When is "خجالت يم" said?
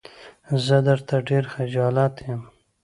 1.53-2.41